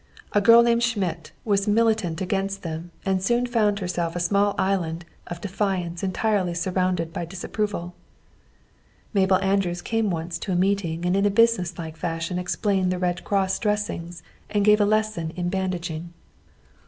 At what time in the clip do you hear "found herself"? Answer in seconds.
3.45-4.15